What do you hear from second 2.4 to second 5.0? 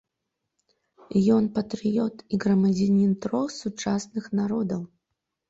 грамадзянін трох сучасных народаў.